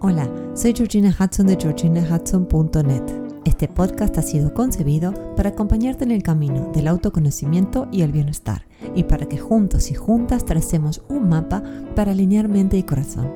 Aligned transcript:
Hola, 0.00 0.28
soy 0.52 0.74
Georgina 0.74 1.08
Hudson 1.18 1.46
de 1.46 1.56
georginahudson.net. 1.56 3.02
Este 3.46 3.66
podcast 3.66 4.18
ha 4.18 4.22
sido 4.22 4.52
concebido 4.52 5.14
para 5.36 5.48
acompañarte 5.50 6.04
en 6.04 6.10
el 6.10 6.22
camino 6.22 6.70
del 6.74 6.88
autoconocimiento 6.88 7.88
y 7.90 8.02
el 8.02 8.12
bienestar 8.12 8.66
y 8.94 9.04
para 9.04 9.26
que 9.26 9.38
juntos 9.38 9.90
y 9.90 9.94
juntas 9.94 10.44
tracemos 10.44 11.02
un 11.08 11.30
mapa 11.30 11.62
para 11.94 12.12
alinear 12.12 12.46
mente 12.46 12.76
y 12.76 12.82
corazón. 12.82 13.32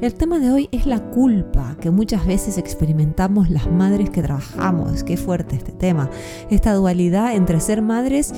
El 0.00 0.14
tema 0.14 0.40
de 0.40 0.50
hoy 0.50 0.68
es 0.72 0.86
la 0.86 0.98
culpa 0.98 1.76
que 1.80 1.92
muchas 1.92 2.26
veces 2.26 2.58
experimentamos 2.58 3.48
las 3.48 3.70
madres 3.70 4.10
que 4.10 4.22
trabajamos. 4.22 5.04
Qué 5.04 5.16
fuerte 5.16 5.54
este 5.54 5.70
tema. 5.70 6.10
Esta 6.50 6.74
dualidad 6.74 7.36
entre 7.36 7.60
ser 7.60 7.80
madres 7.80 8.34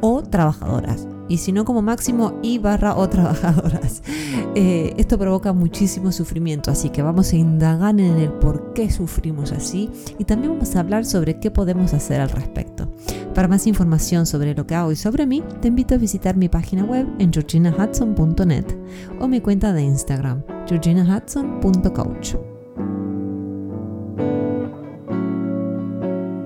o 0.00 0.22
trabajadoras 0.22 1.08
y 1.28 1.38
si 1.38 1.52
no 1.52 1.64
como 1.64 1.82
máximo 1.82 2.38
y 2.42 2.58
barra 2.58 2.96
o 2.96 3.08
trabajadoras. 3.08 4.02
Eh, 4.54 4.92
esto 4.98 5.18
provoca 5.18 5.54
muchísimo 5.54 6.12
sufrimiento, 6.12 6.70
así 6.70 6.90
que 6.90 7.00
vamos 7.00 7.32
a 7.32 7.36
indagar 7.36 7.98
en 7.98 8.18
el 8.18 8.30
por 8.32 8.74
qué 8.74 8.90
sufrimos 8.90 9.50
así 9.50 9.88
y 10.18 10.24
también 10.24 10.52
vamos 10.52 10.76
a 10.76 10.80
hablar 10.80 11.06
sobre 11.06 11.40
qué 11.40 11.50
podemos 11.50 11.94
hacer 11.94 12.20
al 12.20 12.28
respecto. 12.28 12.92
Para 13.34 13.48
más 13.48 13.66
información 13.66 14.26
sobre 14.26 14.54
lo 14.54 14.66
que 14.66 14.74
hago 14.74 14.92
y 14.92 14.96
sobre 14.96 15.24
mí, 15.24 15.42
te 15.62 15.68
invito 15.68 15.94
a 15.94 15.98
visitar 15.98 16.36
mi 16.36 16.50
página 16.50 16.84
web 16.84 17.06
en 17.18 17.32
georginahudson.net 17.32 18.66
o 19.20 19.28
mi 19.28 19.40
cuenta 19.40 19.72
de 19.72 19.82
Instagram, 19.82 20.42
georginahudson.coach. 20.68 22.51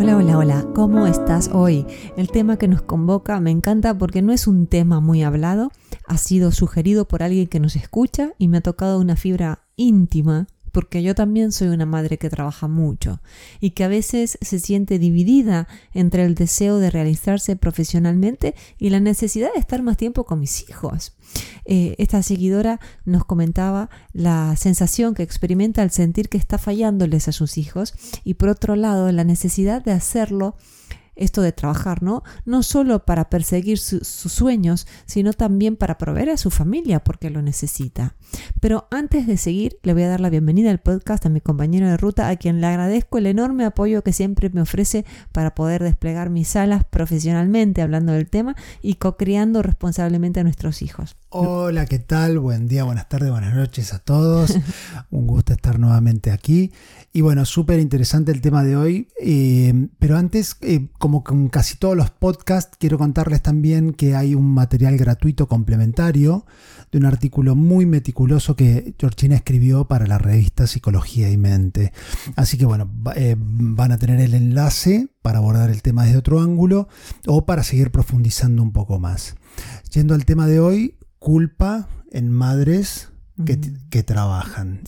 Hola, 0.07 0.19
hola, 0.19 0.39
hola, 0.39 0.67
¿cómo 0.73 1.09
estás 1.09 1.51
hoy? 1.53 1.85
El 2.17 2.31
tema 2.31 2.59
que 2.59 2.69
nos 2.69 2.81
convoca 2.81 3.41
me 3.41 3.51
encanta 3.51 3.99
porque 3.99 4.23
no 4.23 4.33
es 4.33 4.47
un 4.47 4.69
tema 4.69 5.01
muy 5.01 5.25
hablado, 5.25 5.73
ha 6.07 6.17
sido 6.17 6.53
sugerido 6.53 7.09
por 7.09 7.25
alguien 7.25 7.49
que 7.49 7.59
nos 7.59 7.75
escucha 7.75 8.31
y 8.39 8.47
me 8.47 8.59
ha 8.59 8.61
tocado 8.61 9.01
una 9.01 9.17
fibra 9.17 9.65
íntima 9.75 10.47
porque 10.77 11.03
yo 11.03 11.15
también 11.15 11.53
soy 11.53 11.69
una 11.69 11.87
madre 11.87 12.19
que 12.19 12.29
trabaja 12.29 12.69
mucho 12.69 13.23
y 13.61 13.71
que 13.71 13.83
a 13.83 13.89
veces 13.89 14.37
se 14.43 14.61
siente 14.61 14.99
dividida 14.99 15.69
entre 15.95 16.27
el 16.27 16.35
deseo 16.35 16.77
de 16.77 16.91
realizarse 16.91 17.57
profesionalmente 17.57 18.55
y 18.79 18.91
la 18.91 19.01
necesidad 19.01 19.49
de 19.55 19.59
estar 19.59 19.83
más 19.83 19.97
tiempo 19.97 20.25
con 20.25 20.39
mis 20.39 20.69
hijos. 20.69 21.15
Eh, 21.65 21.95
esta 21.97 22.23
seguidora 22.23 22.79
nos 23.07 23.25
comentaba 23.25 23.89
la 24.13 24.55
sensación 24.57 25.15
que 25.15 25.23
experimenta 25.23 25.81
al 25.81 25.93
sentir 25.93 26.29
que 26.29 26.37
está 26.37 26.59
fallándoles 26.59 27.27
a 27.27 27.33
sus 27.33 27.57
hijos 27.57 27.95
y 28.23 28.35
por 28.35 28.51
otro 28.51 28.77
lado 28.77 29.11
la 29.13 29.25
necesidad 29.25 29.83
de 29.83 29.93
hacerlo 29.93 30.57
esto 31.17 31.43
de 31.43 31.53
trabajar, 31.53 32.03
¿no? 32.03 32.23
No 32.45 32.63
solo 32.63 33.05
para 33.05 33.29
perseguir 33.31 33.79
sus 33.79 34.33
sueños, 34.33 34.87
sino 35.07 35.33
también 35.33 35.77
para 35.77 35.99
proveer 35.99 36.31
a 36.31 36.37
su 36.37 36.51
familia 36.51 37.03
porque 37.03 37.31
lo 37.31 37.43
necesita. 37.43 38.15
Pero 38.61 38.87
antes 38.91 39.27
de 39.27 39.37
seguir, 39.37 39.79
le 39.83 39.95
voy 39.95 40.03
a 40.03 40.09
dar 40.09 40.21
la 40.21 40.31
bienvenida 40.31 40.71
al 40.71 40.81
podcast 40.81 41.27
a 41.27 41.31
mi 41.31 41.41
compañero 41.41 41.89
de 41.89 41.97
ruta, 41.97 42.29
a 42.29 42.37
quien 42.37 42.61
le 42.61 42.67
agradezco 42.67 43.19
el 43.19 43.27
enorme 43.27 43.65
apoyo 43.65 44.03
que 44.03 44.13
siempre 44.13 44.51
me 44.51 44.61
ofrece 44.61 45.05
para 45.33 45.55
poder 45.55 45.83
desplegar 45.83 46.31
mis 46.31 46.55
alas 46.57 46.85
profesionalmente 46.85 47.83
hablando 47.83 48.13
del 48.13 48.29
tema 48.29 48.57
y 48.83 48.95
co-criando 48.95 49.63
responsablemente 49.63 50.41
a 50.41 50.45
nuestros 50.45 50.83
hijos. 50.83 51.17
Hola, 51.29 51.87
¿qué 51.87 51.99
tal? 51.99 52.39
Buen 52.39 52.69
día, 52.69 52.85
buenas 52.85 53.09
tardes, 53.09 53.31
buenas 53.31 53.55
noches 53.55 53.93
a 53.93 53.99
todos. 53.99 54.57
Un 55.11 55.27
gusto 55.27 55.53
estar 55.53 55.79
nuevamente 55.79 56.31
aquí. 56.31 56.73
Y 57.13 57.21
bueno, 57.21 57.45
súper 57.45 57.81
interesante 57.81 58.33
el 58.33 58.41
tema 58.41 58.63
de 58.63 58.77
hoy. 58.77 59.09
Eh, 59.21 59.89
pero 59.99 60.17
antes, 60.17 60.57
eh, 60.61 60.89
como 61.07 61.23
con 61.23 61.49
casi 61.51 61.77
todos 61.77 61.97
los 61.97 62.11
podcasts, 62.11 62.77
quiero 62.81 62.99
contarles 62.99 63.41
también 63.41 63.93
que 63.93 64.17
hay 64.17 64.35
un 64.35 64.53
material 64.53 64.97
gratuito 64.97 65.47
complementario 65.47 66.45
de 66.91 66.99
un 66.99 67.05
artículo 67.05 67.55
muy 67.55 67.87
meticuloso 67.87 68.57
que 68.57 68.93
Georgina 68.99 69.37
escribió 69.37 69.87
para 69.87 70.09
la 70.09 70.19
revista 70.19 70.67
Psicología 70.67 71.31
y 71.31 71.37
Mente. 71.37 71.93
Así 72.35 72.59
que 72.59 72.65
bueno, 72.65 72.91
eh, 73.15 73.37
van 73.39 73.93
a 73.93 73.99
tener 73.99 74.21
el 74.21 74.35
enlace 74.35 75.07
para 75.23 75.39
abordar 75.39 75.71
el 75.71 75.81
tema 75.81 76.03
desde 76.07 76.19
otro 76.19 76.41
ángulo 76.41 76.89
o 77.25 77.47
para 77.47 77.63
seguir 77.63 77.93
profundizando 77.93 78.61
un 78.61 78.73
poco 78.73 78.99
más. 78.99 79.37
Yendo 79.93 80.13
al 80.13 80.25
tema 80.25 80.49
de 80.49 80.59
hoy, 80.59 80.97
culpa 81.21 81.89
en 82.11 82.33
madres 82.33 83.11
que, 83.45 84.03
trabajan. 84.03 84.81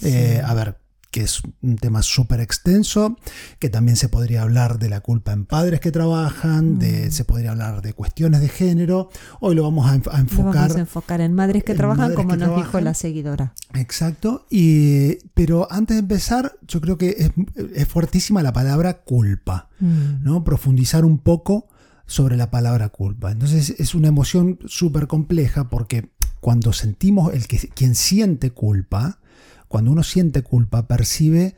a 0.44 0.54
ver, 0.54 0.78
que 1.10 1.22
es 1.22 1.41
un 1.62 1.76
tema 1.76 2.02
súper 2.02 2.41
extenso, 2.41 3.16
que 3.58 3.70
también 3.70 3.96
se 3.96 4.08
podría 4.08 4.42
hablar 4.42 4.78
de 4.78 4.91
la 4.91 5.00
culpa 5.00 5.32
en 5.32 5.46
padres 5.46 5.80
que 5.80 5.91
trabajan, 5.91 6.78
de, 6.78 7.08
mm. 7.08 7.10
se 7.10 7.24
podría 7.24 7.52
hablar 7.52 7.80
de 7.82 7.94
cuestiones 7.94 8.41
de 8.41 8.48
género. 8.48 9.08
Hoy 9.41 9.54
lo 9.54 9.62
vamos 9.62 9.91
a, 9.91 9.94
enfocar. 9.94 10.54
vamos 10.54 10.76
a 10.76 10.80
enfocar 10.80 11.20
en 11.20 11.34
madres 11.34 11.64
que 11.64 11.74
trabajan, 11.74 12.14
como 12.14 12.36
nos 12.36 12.56
dijo 12.56 12.80
la 12.80 12.94
seguidora. 12.94 13.54
Exacto. 13.74 14.46
Y, 14.50 15.16
pero 15.34 15.66
antes 15.70 15.96
de 15.96 16.00
empezar, 16.00 16.58
yo 16.66 16.80
creo 16.80 16.98
que 16.98 17.32
es, 17.75 17.88
fuertísima 17.88 18.42
la 18.42 18.52
palabra 18.52 19.02
culpa, 19.02 19.69
mm. 19.80 20.22
¿no? 20.22 20.44
Profundizar 20.44 21.04
un 21.04 21.19
poco 21.19 21.69
sobre 22.06 22.36
la 22.36 22.50
palabra 22.50 22.90
culpa. 22.90 23.30
Entonces 23.30 23.75
es 23.78 23.94
una 23.94 24.08
emoción 24.08 24.58
súper 24.66 25.06
compleja 25.06 25.70
porque 25.70 26.10
cuando 26.40 26.72
sentimos 26.72 27.32
el 27.34 27.46
que 27.46 27.58
quien 27.75 27.94
siente 27.94 28.50
culpa, 28.50 29.20
cuando 29.68 29.92
uno 29.92 30.02
siente 30.02 30.42
culpa, 30.42 30.86
percibe 30.86 31.54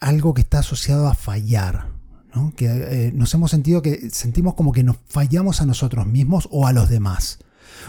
algo 0.00 0.34
que 0.34 0.42
está 0.42 0.60
asociado 0.60 1.06
a 1.06 1.14
fallar. 1.14 1.92
¿no? 2.34 2.52
Que 2.54 2.66
eh, 2.66 3.12
nos 3.14 3.32
hemos 3.34 3.50
sentido 3.50 3.82
que 3.82 4.10
sentimos 4.10 4.54
como 4.54 4.72
que 4.72 4.82
nos 4.82 4.96
fallamos 5.06 5.60
a 5.60 5.66
nosotros 5.66 6.06
mismos 6.06 6.48
o 6.50 6.66
a 6.66 6.72
los 6.72 6.88
demás. 6.88 7.38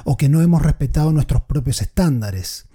O 0.03 0.17
que 0.17 0.29
no 0.29 0.41
hemos 0.41 0.61
respetado 0.61 1.11
nuestros 1.11 1.41
propios 1.43 1.81
estándares. 1.81 2.67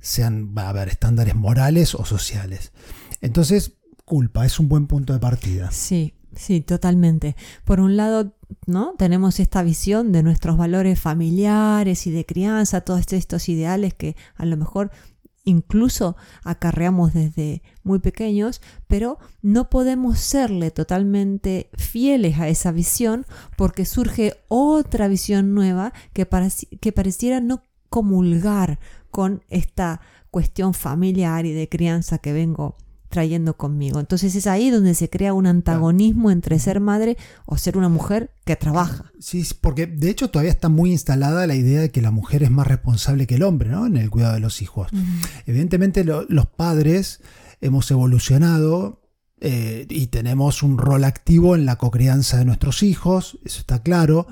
Sean, 0.00 0.54
va 0.56 0.62
a 0.62 0.68
haber 0.70 0.88
estándares 0.88 1.34
morales 1.34 1.94
o 1.94 2.04
sociales. 2.04 2.72
Entonces, 3.20 3.72
culpa 4.04 4.44
es 4.44 4.58
un 4.58 4.68
buen 4.68 4.86
punto 4.86 5.14
de 5.14 5.18
partida. 5.18 5.70
Sí, 5.70 6.14
sí, 6.36 6.60
totalmente. 6.60 7.36
Por 7.64 7.80
un 7.80 7.96
lado, 7.96 8.36
¿no? 8.66 8.94
Tenemos 8.98 9.40
esta 9.40 9.62
visión 9.62 10.12
de 10.12 10.22
nuestros 10.22 10.58
valores 10.58 11.00
familiares 11.00 12.06
y 12.06 12.10
de 12.10 12.26
crianza, 12.26 12.82
todos 12.82 13.10
estos 13.12 13.48
ideales 13.48 13.94
que 13.94 14.16
a 14.36 14.44
lo 14.44 14.56
mejor 14.58 14.90
incluso 15.44 16.16
acarreamos 16.42 17.12
desde 17.12 17.62
muy 17.82 17.98
pequeños, 17.98 18.60
pero 18.86 19.18
no 19.42 19.70
podemos 19.70 20.18
serle 20.18 20.70
totalmente 20.70 21.70
fieles 21.74 22.38
a 22.38 22.48
esa 22.48 22.72
visión 22.72 23.26
porque 23.56 23.84
surge 23.84 24.34
otra 24.48 25.06
visión 25.08 25.54
nueva 25.54 25.92
que, 26.12 26.26
que 26.80 26.92
pareciera 26.92 27.40
no 27.40 27.62
comulgar 27.90 28.78
con 29.10 29.44
esta 29.48 30.00
cuestión 30.30 30.74
familiar 30.74 31.46
y 31.46 31.52
de 31.52 31.68
crianza 31.68 32.18
que 32.18 32.32
vengo 32.32 32.76
trayendo 33.14 33.56
conmigo. 33.56 34.00
Entonces 34.00 34.34
es 34.34 34.48
ahí 34.48 34.70
donde 34.70 34.96
se 34.96 35.08
crea 35.08 35.34
un 35.34 35.46
antagonismo 35.46 36.32
entre 36.32 36.58
ser 36.58 36.80
madre 36.80 37.16
o 37.46 37.56
ser 37.56 37.78
una 37.78 37.88
mujer 37.88 38.32
que 38.44 38.56
trabaja. 38.56 39.12
Sí, 39.20 39.46
porque 39.60 39.86
de 39.86 40.10
hecho 40.10 40.30
todavía 40.30 40.50
está 40.50 40.68
muy 40.68 40.90
instalada 40.90 41.46
la 41.46 41.54
idea 41.54 41.80
de 41.80 41.92
que 41.92 42.02
la 42.02 42.10
mujer 42.10 42.42
es 42.42 42.50
más 42.50 42.66
responsable 42.66 43.28
que 43.28 43.36
el 43.36 43.44
hombre, 43.44 43.70
¿no? 43.70 43.86
En 43.86 43.96
el 43.96 44.10
cuidado 44.10 44.34
de 44.34 44.40
los 44.40 44.62
hijos. 44.62 44.88
Evidentemente 45.46 46.02
los 46.02 46.46
padres 46.46 47.20
hemos 47.60 47.88
evolucionado 47.92 49.00
eh, 49.40 49.86
y 49.88 50.08
tenemos 50.08 50.64
un 50.64 50.76
rol 50.76 51.04
activo 51.04 51.54
en 51.54 51.66
la 51.66 51.76
cocrianza 51.76 52.38
de 52.38 52.44
nuestros 52.44 52.82
hijos, 52.82 53.38
eso 53.44 53.60
está 53.60 53.80
claro. 53.80 54.26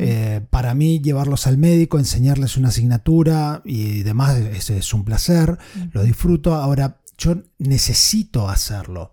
Eh, 0.00 0.40
para 0.50 0.74
mí, 0.74 0.98
llevarlos 0.98 1.46
al 1.46 1.58
médico, 1.58 2.00
enseñarles 2.00 2.56
una 2.56 2.68
asignatura 2.68 3.62
y 3.64 4.02
demás, 4.02 4.36
es 4.36 4.94
un 4.94 5.04
placer, 5.04 5.58
lo 5.92 6.02
disfruto. 6.02 6.56
Ahora, 6.56 6.98
yo 7.18 7.36
necesito 7.58 8.48
hacerlo. 8.48 9.12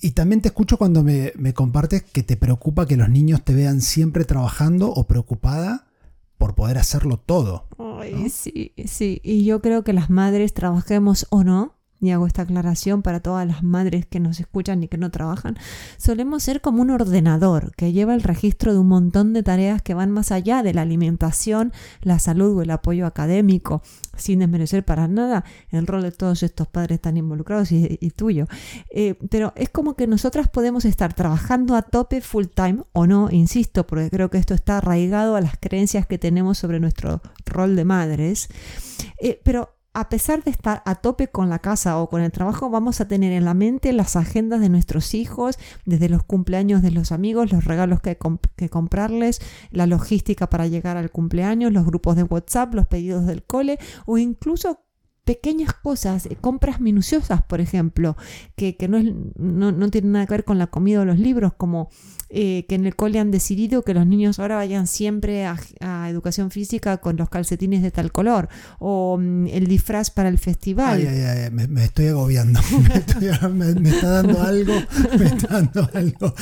Y 0.00 0.10
también 0.12 0.42
te 0.42 0.48
escucho 0.48 0.76
cuando 0.76 1.02
me, 1.02 1.32
compartes 1.54 2.02
que 2.02 2.22
te 2.22 2.36
preocupa 2.36 2.86
que 2.86 2.96
los 2.96 3.08
niños 3.08 3.42
te 3.42 3.54
vean 3.54 3.80
siempre 3.80 4.24
trabajando 4.24 4.90
o 4.90 5.06
preocupada 5.06 5.86
por 6.38 6.54
poder 6.54 6.78
hacerlo 6.78 7.18
todo. 7.18 7.68
Ay, 7.78 8.28
sí, 8.28 8.72
sí. 8.86 9.20
Y 9.22 9.44
yo 9.44 9.62
creo 9.62 9.84
que 9.84 9.92
las 9.92 10.10
madres, 10.10 10.52
trabajemos 10.52 11.26
o 11.30 11.44
no, 11.44 11.76
y 12.02 12.10
hago 12.10 12.26
esta 12.26 12.42
aclaración 12.42 13.00
para 13.00 13.20
todas 13.20 13.46
las 13.46 13.62
madres 13.62 14.04
que 14.06 14.18
nos 14.18 14.40
escuchan 14.40 14.82
y 14.82 14.88
que 14.88 14.98
no 14.98 15.10
trabajan, 15.12 15.56
solemos 15.98 16.42
ser 16.42 16.60
como 16.60 16.82
un 16.82 16.90
ordenador 16.90 17.72
que 17.76 17.92
lleva 17.92 18.14
el 18.14 18.24
registro 18.24 18.72
de 18.72 18.80
un 18.80 18.88
montón 18.88 19.32
de 19.32 19.44
tareas 19.44 19.82
que 19.82 19.94
van 19.94 20.10
más 20.10 20.32
allá 20.32 20.64
de 20.64 20.74
la 20.74 20.82
alimentación, 20.82 21.72
la 22.02 22.18
salud 22.18 22.58
o 22.58 22.62
el 22.62 22.72
apoyo 22.72 23.06
académico, 23.06 23.82
sin 24.16 24.40
desmerecer 24.40 24.84
para 24.84 25.06
nada 25.06 25.44
el 25.70 25.86
rol 25.86 26.02
de 26.02 26.10
todos 26.10 26.42
estos 26.42 26.66
padres 26.66 27.00
tan 27.00 27.16
involucrados 27.16 27.70
y, 27.70 27.96
tuyo. 28.16 28.48
Eh, 28.90 29.14
pero 29.30 29.52
es 29.54 29.70
como 29.70 29.94
que 29.94 30.08
nosotras 30.08 30.48
podemos 30.48 30.84
estar 30.84 31.14
trabajando 31.14 31.76
a 31.76 31.82
tope 31.82 32.20
full 32.20 32.46
time 32.46 32.82
o 32.92 33.06
no, 33.06 33.30
insisto, 33.30 33.86
porque 33.86 34.10
creo 34.10 34.28
que 34.28 34.38
esto 34.38 34.54
está 34.54 34.78
arraigado 34.78 35.36
a 35.36 35.40
las 35.40 35.56
creencias 35.56 36.04
que 36.04 36.18
tenemos 36.18 36.58
sobre 36.58 36.80
nuestro 36.80 37.22
rol 37.46 37.76
de 37.76 37.84
madres, 37.84 38.48
eh, 39.20 39.40
pero 39.44 39.70
a 39.94 40.08
pesar 40.08 40.42
de 40.42 40.50
estar 40.50 40.82
a 40.86 40.94
tope 40.96 41.28
con 41.28 41.50
la 41.50 41.58
casa 41.58 41.98
o 41.98 42.08
con 42.08 42.22
el 42.22 42.32
trabajo, 42.32 42.70
vamos 42.70 43.00
a 43.00 43.08
tener 43.08 43.32
en 43.32 43.44
la 43.44 43.54
mente 43.54 43.92
las 43.92 44.16
agendas 44.16 44.60
de 44.60 44.68
nuestros 44.68 45.14
hijos, 45.14 45.58
desde 45.84 46.08
los 46.08 46.22
cumpleaños 46.22 46.82
de 46.82 46.90
los 46.90 47.12
amigos, 47.12 47.52
los 47.52 47.64
regalos 47.64 48.00
que, 48.00 48.18
que, 48.56 48.70
comprarles, 48.70 49.40
la 49.70 49.86
logística 49.86 50.48
para 50.48 50.66
llegar 50.66 50.96
al 50.96 51.10
cumpleaños, 51.10 51.72
los 51.72 51.84
grupos 51.84 52.16
de 52.16 52.22
WhatsApp, 52.22 52.74
los 52.74 52.86
pedidos 52.86 53.26
del 53.26 53.42
cole 53.42 53.78
o 54.06 54.16
incluso 54.18 54.81
pequeñas 55.24 55.72
cosas, 55.72 56.26
eh, 56.26 56.36
compras 56.40 56.80
minuciosas, 56.80 57.42
por 57.42 57.60
ejemplo, 57.60 58.16
que, 58.56 58.76
no, 58.88 58.96
es, 58.98 59.06
no, 59.36 59.72
no 59.72 59.90
tienen 59.90 60.12
nada 60.12 60.26
que 60.26 60.34
ver 60.34 60.44
con 60.44 60.58
la 60.58 60.66
comida 60.66 61.00
o 61.00 61.04
los 61.04 61.18
libros, 61.18 61.52
como 61.54 61.90
eh, 62.34 62.64
que 62.66 62.76
en 62.76 62.86
el 62.86 62.96
cole 62.96 63.18
han 63.18 63.30
decidido 63.30 63.82
que 63.82 63.92
los 63.92 64.06
niños 64.06 64.38
ahora 64.38 64.56
vayan 64.56 64.86
siempre 64.86 65.44
a, 65.44 65.58
educación 66.08 66.50
física 66.50 66.96
con 66.96 67.16
los 67.16 67.28
calcetines 67.28 67.82
de 67.82 67.90
tal 67.90 68.10
color 68.10 68.48
o 68.78 69.18
mm, 69.20 69.48
el 69.48 69.66
disfraz 69.66 70.10
para 70.10 70.30
el 70.30 70.38
festival. 70.38 70.98
Ay, 70.98 71.06
ay, 71.06 71.20
ay, 71.44 71.50
me, 71.68 71.84
estoy 71.84 72.08
agobiando, 72.08 72.60
me, 73.52 73.90
está 73.90 74.08
dando 74.08 74.40
algo, 74.40 74.72
me 75.18 75.26
está 75.26 75.46
dando 75.48 75.90
algo. 75.92 76.34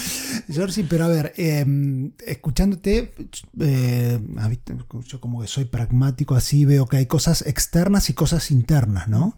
Georgie, 0.50 0.84
pero 0.88 1.04
a 1.04 1.08
ver, 1.08 1.32
em, 1.36 2.12
escuchándote, 2.26 3.14
eh, 3.60 4.18
yo 5.06 5.20
como 5.20 5.40
que 5.40 5.48
soy 5.48 5.64
pragmático 5.64 6.34
así, 6.34 6.64
veo 6.64 6.86
que 6.86 6.98
hay 6.98 7.06
cosas 7.06 7.42
externas 7.46 8.10
y 8.10 8.14
cosas 8.14 8.50
internas, 8.50 9.08
¿no? 9.08 9.34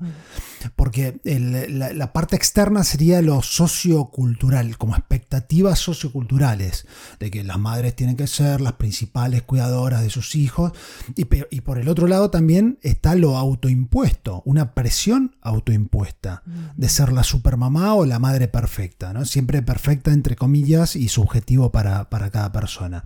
Porque 0.76 1.20
la, 1.25 1.93
la 1.93 2.12
parte 2.12 2.37
externa 2.37 2.85
sería 2.85 3.20
lo 3.23 3.43
sociocultural, 3.43 4.79
como 4.79 4.94
expectativas 4.97 5.79
socioculturales 5.79 6.87
de 7.19 7.31
que 7.31 7.44
las 7.44 7.58
madres 7.58 7.97
tienen 7.97 8.17
que 8.17 8.26
ser 8.26 8.61
las 8.61 8.75
principales 8.75 9.43
cuidadoras 9.43 10.03
de 10.03 10.11
sus 10.11 10.35
hijos, 10.35 10.73
y, 11.17 11.26
y 11.50 11.61
por 11.62 11.79
el 11.79 11.88
otro 11.88 12.06
lado 12.06 12.31
también 12.31 12.79
está 12.82 13.15
lo 13.15 13.37
autoimpuesto, 13.37 14.43
una 14.44 14.75
presión 14.75 15.37
autoimpuesta 15.41 16.43
de 16.76 16.88
ser 16.88 17.12
la 17.12 17.25
supermamá 17.25 17.94
o 17.94 18.06
la 18.06 18.19
madre 18.19 18.49
perfecta, 18.49 19.12
¿no? 19.12 19.25
siempre 19.25 19.62
perfecta 19.62 20.12
entre 20.12 20.37
comillas 20.37 20.97
y 20.97 21.02
subjetivo 21.09 21.73
para, 21.73 22.11
para 22.11 22.31
cada 22.31 22.53
persona. 22.53 23.05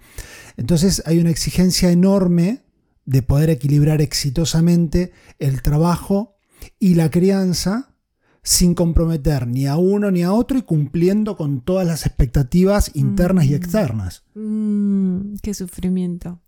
Entonces 0.56 1.02
hay 1.06 1.18
una 1.18 1.30
exigencia 1.30 1.90
enorme 1.90 2.62
de 3.04 3.22
poder 3.22 3.50
equilibrar 3.50 4.00
exitosamente 4.00 5.12
el 5.38 5.62
trabajo 5.62 6.36
y 6.78 6.94
la 6.94 7.10
crianza 7.10 7.94
sin 8.42 8.74
comprometer 8.74 9.46
ni 9.48 9.66
a 9.66 9.76
uno 9.76 10.10
ni 10.12 10.22
a 10.22 10.32
otro 10.32 10.56
y 10.56 10.62
cumpliendo 10.62 11.36
con 11.36 11.62
todas 11.62 11.86
las 11.86 12.06
expectativas 12.06 12.92
internas 12.94 13.46
y 13.46 13.50
mm. 13.50 13.54
externas. 13.54 14.24
Mm, 14.34 15.34
qué 15.42 15.52
sufrimiento. 15.52 16.40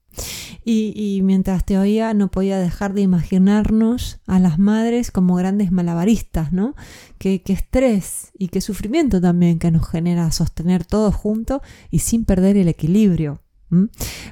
Y, 0.64 1.20
mientras 1.22 1.64
te 1.64 1.78
oía 1.78 2.12
no 2.12 2.31
podía 2.31 2.58
dejar 2.58 2.93
de 2.93 3.00
imaginarnos 3.00 4.20
a 4.26 4.38
las 4.38 4.58
madres 4.58 5.10
como 5.10 5.34
grandes 5.34 5.72
malabaristas, 5.72 6.52
¿no? 6.52 6.75
Qué, 7.16 7.43
estrés 7.46 8.32
y 8.38 8.49
qué 8.49 8.60
sufrimiento 8.60 9.19
también 9.20 9.58
que 9.58 9.70
nos 9.70 9.88
genera 9.88 10.31
sostener 10.31 10.84
todo 10.84 11.10
junto 11.10 11.62
y 11.90 12.00
sin 12.00 12.26
perder 12.26 12.58
el 12.58 12.69
equilibrio. 12.69 13.40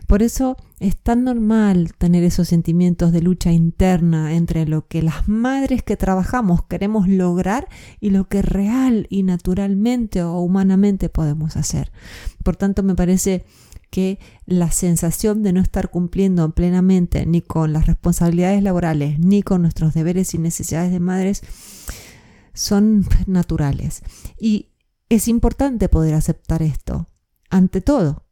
Por 0.07 0.23
eso 0.23 0.57
es 0.81 0.97
tan 0.97 1.25
normal 1.25 1.93
tener 1.99 2.25
esos 2.25 2.49
sentimientos 2.49 3.13
de 3.13 3.21
lucha 3.21 3.53
interna 3.53 4.35
entre 4.35 4.67
lo 4.67 4.87
que 4.87 5.03
las 5.03 5.29
madres 5.29 5.83
que 5.83 5.97
trabajamos 5.97 6.65
queremos 6.65 7.07
lograr 7.07 7.69
y 8.01 8.11
lo 8.11 8.29
que 8.29 8.41
real 8.41 9.07
y 9.11 9.25
naturalmente 9.25 10.23
o 10.23 10.39
humanamente 10.41 11.11
podemos 11.11 11.57
hacer. 11.57 11.93
Por 12.43 12.57
tanto, 12.57 12.83
me 12.83 12.95
parece 12.95 13.45
que 13.91 14.19
la 14.45 14.71
sensación 14.71 15.43
de 15.43 15.53
no 15.53 15.61
estar 15.61 15.91
cumpliendo 15.91 16.55
plenamente 16.55 17.25
ni 17.27 17.41
con 17.43 17.73
las 17.73 17.87
responsabilidades 17.87 18.63
laborales 18.63 19.19
ni 19.19 19.43
con 19.43 19.63
nuestros 19.63 19.95
deberes 19.95 20.35
y 20.35 20.39
necesidades 20.39 20.93
de 20.93 21.01
madres 21.01 21.43
son 22.53 23.07
naturales. 23.27 24.03
Y 24.39 24.73
es 25.09 25.29
importante 25.29 25.89
poder 25.89 26.15
aceptar 26.15 26.63
esto, 26.63 27.09
ante 27.49 27.81
todo, 27.81 28.26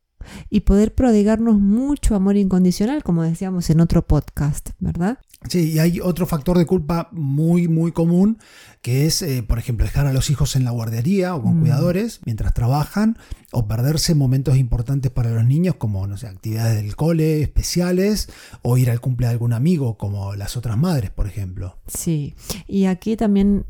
y 0.50 0.61
poder 0.61 0.94
prodigarnos 0.94 1.61
mucho 1.61 2.15
amor 2.15 2.37
incondicional, 2.37 3.03
como 3.03 3.23
decíamos 3.23 3.71
en 3.71 3.81
otro 3.81 4.06
podcast, 4.06 4.71
¿verdad? 4.79 5.19
Sí, 5.49 5.73
y 5.73 5.79
hay 5.79 6.00
otro 6.00 6.26
factor 6.26 6.56
de 6.56 6.65
culpa 6.65 7.09
muy, 7.12 7.69
muy 7.69 7.93
común, 7.93 8.38
que 8.81 9.06
es, 9.06 9.21
eh, 9.23 9.43
por 9.43 9.59
ejemplo, 9.59 9.85
dejar 9.85 10.06
a 10.06 10.12
los 10.12 10.31
hijos 10.31 10.56
en 10.56 10.65
la 10.65 10.71
guardería 10.71 11.35
o 11.35 11.43
con 11.43 11.59
mm. 11.59 11.61
cuidadores 11.61 12.21
mientras 12.25 12.55
trabajan, 12.55 13.19
o 13.53 13.69
perderse 13.69 14.15
momentos 14.15 14.56
importantes 14.56 15.11
para 15.11 15.31
los 15.31 15.44
niños, 15.44 15.76
como, 15.76 16.06
no 16.06 16.17
sé, 16.17 16.29
actividades 16.29 16.76
del 16.76 16.97
cole 16.97 17.43
especiales, 17.43 18.29
o 18.62 18.79
ir 18.79 18.91
al 18.91 19.00
cumple 19.00 19.26
de 19.26 19.32
algún 19.32 19.53
amigo, 19.53 19.97
como 19.99 20.35
las 20.35 20.56
otras 20.56 20.79
madres, 20.79 21.11
por 21.11 21.26
ejemplo. 21.26 21.76
Sí, 21.87 22.35
y 22.67 22.87
aquí 22.87 23.17
también 23.17 23.67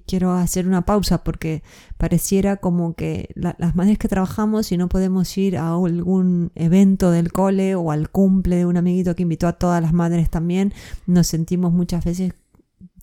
quiero 0.00 0.32
hacer 0.32 0.66
una 0.66 0.84
pausa 0.84 1.24
porque 1.24 1.62
pareciera 1.98 2.56
como 2.56 2.94
que 2.94 3.30
las 3.34 3.76
madres 3.76 3.98
que 3.98 4.08
trabajamos 4.08 4.72
y 4.72 4.76
no 4.76 4.88
podemos 4.88 5.36
ir 5.36 5.56
a 5.56 5.74
algún 5.74 6.52
evento 6.54 7.10
del 7.10 7.32
cole 7.32 7.74
o 7.74 7.90
al 7.90 8.10
cumple 8.10 8.56
de 8.56 8.66
un 8.66 8.76
amiguito 8.76 9.14
que 9.14 9.22
invitó 9.22 9.46
a 9.46 9.54
todas 9.54 9.82
las 9.82 9.92
madres 9.92 10.30
también, 10.30 10.72
nos 11.06 11.26
sentimos 11.26 11.72
muchas 11.72 12.04
veces 12.04 12.32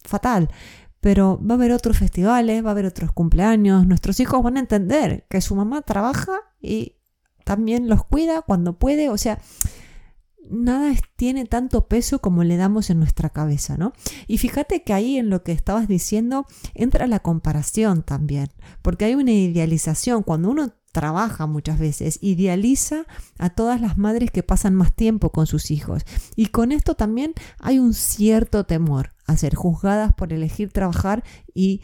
fatal. 0.04 0.50
Pero 1.02 1.40
va 1.42 1.56
a 1.56 1.58
haber 1.58 1.72
otros 1.72 1.98
festivales, 1.98 2.64
va 2.64 2.70
a 2.70 2.72
haber 2.72 2.86
otros 2.86 3.12
cumpleaños, 3.12 3.88
nuestros 3.88 4.20
hijos 4.20 4.44
van 4.44 4.58
a 4.58 4.60
entender 4.60 5.26
que 5.30 5.40
su 5.40 5.56
mamá 5.56 5.82
trabaja 5.82 6.34
y 6.62 6.98
también 7.46 7.88
los 7.88 8.04
cuida 8.04 8.42
cuando 8.42 8.78
puede, 8.78 9.10
o 9.10 9.18
sea, 9.18 9.40
nada 10.50 10.94
tiene 11.16 11.46
tanto 11.46 11.88
peso 11.88 12.20
como 12.20 12.44
le 12.44 12.58
damos 12.58 12.90
en 12.90 13.00
nuestra 13.00 13.30
cabeza, 13.30 13.78
¿no? 13.78 13.94
Y 14.28 14.38
fíjate 14.38 14.84
que 14.84 14.94
ahí 14.94 15.18
en 15.18 15.30
lo 15.30 15.44
que 15.44 15.52
estabas 15.52 15.88
diciendo 15.88 16.46
entra 16.74 17.08
la 17.08 17.20
comparación 17.20 18.04
también, 18.04 18.50
porque 18.82 19.06
hay 19.06 19.16
una 19.16 19.32
idealización. 19.32 20.24
Cuando 20.24 20.50
uno 20.50 20.74
trabaja 20.92 21.46
muchas 21.46 21.80
veces, 21.80 22.20
idealiza 22.22 23.06
a 23.38 23.50
todas 23.50 23.80
las 23.82 23.98
madres 23.98 24.32
que 24.32 24.44
pasan 24.44 24.76
más 24.76 24.94
tiempo 24.94 25.32
con 25.32 25.48
sus 25.48 25.72
hijos. 25.72 26.04
Y 26.36 26.48
con 26.48 26.72
esto 26.72 26.96
también 26.96 27.34
hay 27.60 27.80
un 27.80 27.94
cierto 27.94 28.66
temor 28.66 29.14
a 29.28 29.38
ser 29.38 29.56
juzgadas 29.56 30.14
por 30.14 30.34
elegir 30.34 30.72
trabajar 30.72 31.24
y 31.54 31.82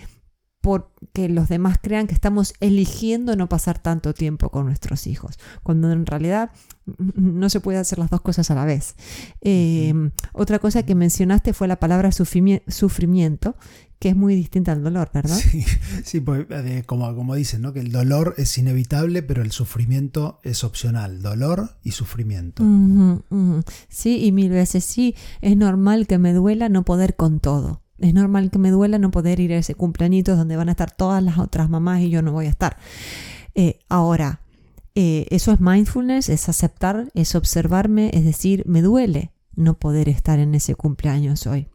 porque 0.66 1.30
los 1.30 1.48
demás 1.48 1.78
crean 1.80 2.08
que 2.08 2.16
estamos 2.16 2.56
eligiendo 2.60 3.36
no 3.36 3.48
pasar 3.48 3.78
tanto 3.78 4.16
tiempo 4.16 4.50
con 4.50 4.66
nuestros 4.66 5.06
hijos, 5.06 5.38
cuando 5.62 5.92
en 5.92 6.08
realidad 6.08 6.50
no 6.98 7.52
se 7.52 7.60
puede 7.60 7.78
hacer 7.78 8.00
las 8.00 8.10
dos 8.10 8.22
cosas 8.22 8.50
a 8.50 8.56
la 8.56 8.66
vez. 8.66 8.96
Em, 9.42 10.10
otra 10.34 10.58
cosa 10.58 10.82
que 10.82 10.96
mencionaste 10.96 11.54
fue 11.54 11.68
la 11.68 11.76
palabra 11.76 12.10
sufrimiento, 12.12 13.56
que 14.00 14.10
es 14.10 14.16
muy 14.16 14.34
distinta 14.34 14.72
al 14.72 14.82
dolor, 14.82 15.12
¿verdad? 15.14 15.38
Sí, 16.04 16.20
pues, 16.20 16.48
eh, 16.50 16.82
como, 16.88 17.16
como 17.16 17.36
dicen, 17.36 17.62
¿no? 17.62 17.72
que 17.72 17.82
el 17.82 17.92
dolor 17.92 18.34
es 18.40 18.58
inevitable, 18.58 19.22
pero 19.22 19.44
el 19.44 19.52
sufrimiento 19.52 20.40
es 20.42 20.64
opcional. 20.64 21.22
Dolor 21.22 21.78
y 21.84 21.92
sufrimiento. 21.92 22.64
Sí, 23.88 24.26
y 24.26 24.32
mil 24.32 24.50
veces 24.50 24.84
sí, 24.84 25.14
es 25.42 25.56
normal 25.58 26.08
que 26.08 26.18
me 26.18 26.34
duela 26.34 26.70
no 26.70 26.84
poder 26.86 27.16
con 27.16 27.40
todo. 27.40 27.85
Es 28.00 28.14
normal 28.14 28.52
que 28.52 28.60
me 28.60 28.72
duela 28.72 29.00
no 29.00 29.12
poder 29.12 29.40
ir 29.40 29.54
a 29.54 29.58
ese 29.58 29.76
cumpleañito 29.76 30.36
donde 30.36 30.58
van 30.58 30.70
a 30.70 30.72
estar 30.72 30.92
todas 30.92 31.24
las 31.24 31.38
otras 31.38 31.70
mamás 31.70 32.02
y 32.02 32.10
yo 32.10 32.22
no 32.22 32.32
voy 32.32 32.48
a 32.48 32.50
estar. 32.50 32.78
Eh, 33.54 33.80
ahora, 33.88 34.42
eh, 34.96 35.28
eso 35.30 35.52
es 35.52 35.62
mindfulness, 35.62 36.30
es 36.30 36.50
aceptar, 36.50 37.10
es 37.14 37.36
observarme, 37.36 38.12
es 38.14 38.26
decir, 38.26 38.64
me 38.66 38.82
duele 38.82 39.32
no 39.56 39.76
poder 39.80 40.10
estar 40.10 40.40
en 40.40 40.56
ese 40.56 40.76
cumpleaños 40.76 41.48
hoy. 41.48 41.68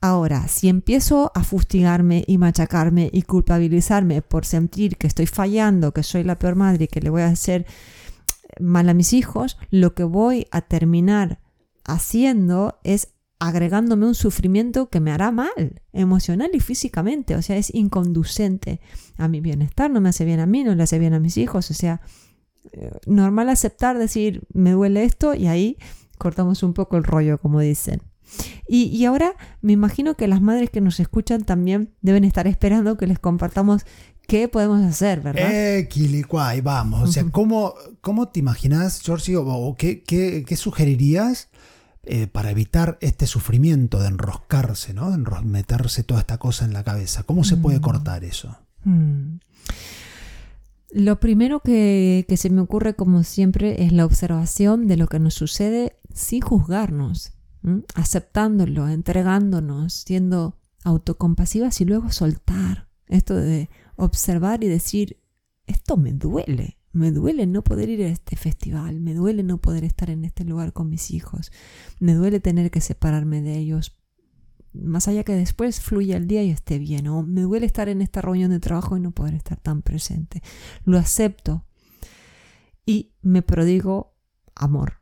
Ahora, 0.00 0.48
si 0.48 0.68
empiezo 0.68 1.30
a 1.34 1.44
fustigarme 1.44 2.24
y 2.26 2.38
machacarme 2.38 3.10
y 3.12 3.22
culpabilizarme 3.22 4.22
por 4.22 4.44
sentir 4.44 4.96
que 4.96 5.06
estoy 5.06 5.26
fallando, 5.26 5.92
que 5.92 6.02
soy 6.02 6.24
la 6.24 6.38
peor 6.38 6.56
madre 6.56 6.84
y 6.84 6.88
que 6.88 7.00
le 7.00 7.10
voy 7.10 7.22
a 7.22 7.28
hacer 7.28 7.66
mal 8.60 8.88
a 8.88 8.94
mis 8.94 9.12
hijos, 9.12 9.58
lo 9.70 9.94
que 9.94 10.04
voy 10.04 10.46
a 10.50 10.62
terminar 10.62 11.38
haciendo 11.84 12.78
es 12.84 13.08
agregándome 13.48 14.06
un 14.06 14.14
sufrimiento 14.14 14.88
que 14.88 15.00
me 15.00 15.10
hará 15.10 15.32
mal, 15.32 15.82
emocional 15.92 16.50
y 16.54 16.60
físicamente, 16.60 17.34
o 17.34 17.42
sea, 17.42 17.56
es 17.56 17.74
inconducente 17.74 18.80
a 19.16 19.26
mi 19.26 19.40
bienestar, 19.40 19.90
no 19.90 20.00
me 20.00 20.10
hace 20.10 20.24
bien 20.24 20.38
a 20.38 20.46
mí, 20.46 20.62
no 20.62 20.76
le 20.76 20.82
hace 20.84 21.00
bien 21.00 21.12
a 21.12 21.18
mis 21.18 21.36
hijos, 21.36 21.68
o 21.72 21.74
sea, 21.74 22.00
eh, 22.72 22.92
normal 23.06 23.48
aceptar, 23.48 23.98
decir, 23.98 24.42
me 24.52 24.70
duele 24.70 25.02
esto 25.02 25.34
y 25.34 25.48
ahí 25.48 25.76
cortamos 26.18 26.62
un 26.62 26.72
poco 26.72 26.96
el 26.96 27.02
rollo, 27.02 27.38
como 27.38 27.58
dicen. 27.58 28.02
Y, 28.68 29.04
ahora 29.04 29.34
me 29.60 29.72
imagino 29.72 30.14
que 30.14 30.28
las 30.28 30.40
madres 30.40 30.70
que 30.70 30.80
nos 30.80 31.00
escuchan 31.00 31.42
también 31.42 31.92
deben 32.00 32.22
estar 32.22 32.46
esperando 32.46 32.96
que 32.96 33.08
les 33.08 33.18
compartamos 33.18 33.82
qué 34.28 34.46
podemos 34.46 34.82
hacer, 34.84 35.20
¿verdad? 35.20 35.50
Eh, 35.52 35.88
vamos. 36.62 37.02
O 37.02 37.12
sea, 37.12 37.24
¿cómo, 37.32 37.74
cómo 38.00 38.28
te 38.28 38.38
imaginas, 38.38 39.02
Georgie, 39.02 39.36
o, 39.36 39.74
qué, 39.76 40.04
qué, 40.04 40.44
qué 40.46 40.56
sugerirías 40.56 41.50
eh, 42.04 42.26
para 42.26 42.50
evitar 42.50 42.98
este 43.00 43.26
sufrimiento 43.26 44.00
de 44.00 44.08
enroscarse, 44.08 44.92
¿no? 44.92 45.10
De 45.10 45.18
meterse 45.44 46.02
toda 46.02 46.20
esta 46.20 46.38
cosa 46.38 46.64
en 46.64 46.72
la 46.72 46.82
cabeza. 46.82 47.22
¿Cómo 47.22 47.44
se 47.44 47.56
puede 47.56 47.78
mm. 47.78 47.82
cortar 47.82 48.24
eso? 48.24 48.58
Mm. 48.84 49.36
Lo 50.90 51.20
primero 51.20 51.60
que, 51.60 52.26
se 52.36 52.50
me 52.50 52.60
ocurre, 52.60 52.94
como 52.94 53.22
siempre, 53.22 53.84
es 53.84 53.92
la 53.92 54.04
observación 54.04 54.88
de 54.88 54.96
lo 54.96 55.06
que 55.06 55.20
nos 55.20 55.34
sucede 55.34 55.96
sin 56.12 56.42
juzgarnos, 56.42 57.32
aceptándolo, 57.94 58.88
entregándonos, 58.88 59.94
siendo 59.94 60.58
autocompasivas 60.84 61.80
y 61.80 61.86
luego 61.86 62.10
soltar. 62.10 62.88
Esto 63.06 63.36
de 63.36 63.70
observar 63.96 64.64
y 64.64 64.68
decir, 64.68 65.18
esto 65.66 65.96
me 65.96 66.12
duele, 66.12 66.76
me 66.92 67.10
duele 67.10 67.46
no 67.46 67.62
poder 67.62 67.88
ir 67.88 68.02
a 68.02 68.08
este 68.08 68.36
festival, 68.36 69.00
me 69.00 69.14
duele 69.14 69.42
no 69.42 69.58
poder 69.58 69.84
estar 69.84 70.10
en 70.10 70.24
este 70.24 70.44
lugar 70.44 70.72
con 70.72 70.88
mis 70.88 71.10
hijos, 71.10 71.50
me 72.00 72.14
duele 72.14 72.40
tener 72.40 72.70
que 72.70 72.80
separarme 72.80 73.42
de 73.42 73.56
ellos 73.58 73.98
más 74.74 75.08
allá 75.08 75.24
que 75.24 75.34
después 75.34 75.80
fluya 75.80 76.16
el 76.16 76.26
día 76.26 76.42
y 76.42 76.50
esté 76.50 76.78
bien. 76.78 77.06
O 77.08 77.22
me 77.22 77.42
duele 77.42 77.66
estar 77.66 77.88
en 77.88 78.02
esta 78.02 78.22
reunión 78.22 78.50
de 78.50 78.60
trabajo 78.60 78.96
y 78.96 79.00
no 79.00 79.10
poder 79.10 79.34
estar 79.34 79.60
tan 79.60 79.82
presente. 79.82 80.42
Lo 80.84 80.98
acepto 80.98 81.66
y 82.86 83.12
me 83.22 83.42
prodigo 83.42 84.16
amor. 84.54 84.94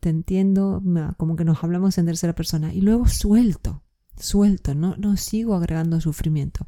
Te 0.00 0.10
entiendo, 0.10 0.82
como 1.16 1.36
que 1.36 1.44
nos 1.44 1.62
hablamos 1.62 1.96
en 1.98 2.06
tercera 2.06 2.34
persona. 2.34 2.74
Y 2.74 2.80
luego 2.80 3.08
suelto 3.08 3.82
suelto, 4.18 4.74
no, 4.74 4.94
no 4.96 5.16
sigo 5.16 5.54
agregando 5.54 6.00
sufrimiento. 6.00 6.66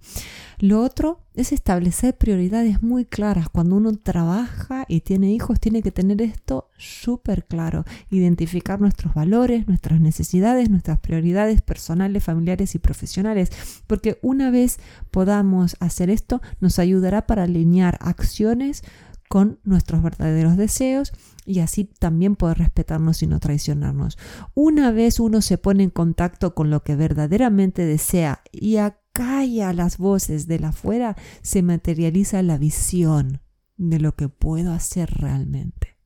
Lo 0.58 0.82
otro 0.82 1.20
es 1.34 1.52
establecer 1.52 2.16
prioridades 2.16 2.82
muy 2.82 3.04
claras. 3.04 3.48
Cuando 3.48 3.76
uno 3.76 3.92
trabaja 3.96 4.84
y 4.88 5.00
tiene 5.00 5.32
hijos, 5.32 5.58
tiene 5.58 5.82
que 5.82 5.90
tener 5.90 6.22
esto 6.22 6.70
súper 6.78 7.44
claro. 7.44 7.84
Identificar 8.10 8.80
nuestros 8.80 9.14
valores, 9.14 9.66
nuestras 9.66 10.00
necesidades, 10.00 10.70
nuestras 10.70 11.00
prioridades 11.00 11.60
personales, 11.60 12.22
familiares 12.22 12.74
y 12.74 12.78
profesionales. 12.78 13.50
Porque 13.86 14.18
una 14.22 14.50
vez 14.50 14.78
podamos 15.10 15.76
hacer 15.80 16.08
esto, 16.10 16.40
nos 16.60 16.78
ayudará 16.78 17.26
para 17.26 17.44
alinear 17.44 17.98
acciones 18.00 18.82
con 19.28 19.58
nuestros 19.64 20.02
verdaderos 20.02 20.56
deseos 20.56 21.12
y 21.44 21.60
así 21.60 21.84
también 21.84 22.36
poder 22.36 22.58
respetarnos 22.58 23.22
y 23.22 23.26
no 23.26 23.40
traicionarnos. 23.40 24.18
Una 24.54 24.90
vez 24.90 25.20
uno 25.20 25.42
se 25.42 25.58
pone 25.58 25.84
en 25.84 25.90
contacto 25.90 26.54
con 26.54 26.70
lo 26.70 26.82
que 26.82 26.96
verdaderamente 26.96 27.84
desea 27.84 28.42
y 28.52 28.76
acalla 28.76 29.72
las 29.72 29.98
voces 29.98 30.46
de 30.46 30.58
la 30.58 30.68
afuera, 30.68 31.16
se 31.42 31.62
materializa 31.62 32.42
la 32.42 32.58
visión 32.58 33.40
de 33.76 33.98
lo 34.00 34.14
que 34.14 34.28
puedo 34.28 34.72
hacer 34.72 35.10
realmente. 35.10 35.96